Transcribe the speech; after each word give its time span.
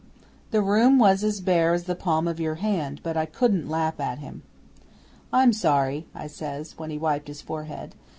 The 0.49 0.63
room 0.63 0.97
was 0.97 1.23
as 1.23 1.41
bare 1.41 1.75
as 1.75 1.83
the 1.83 1.93
palm 1.93 2.27
of 2.27 2.39
your 2.39 2.55
hand, 2.55 3.01
but 3.03 3.15
I 3.15 3.27
couldn't 3.27 3.69
laugh 3.69 3.99
at 3.99 4.17
him. 4.17 4.41
'"I'm 5.31 5.53
sorry," 5.53 6.07
I 6.15 6.25
says, 6.25 6.75
when 6.75 6.89
he 6.89 6.97
wiped 6.97 7.27
his 7.27 7.43
forehead. 7.43 7.93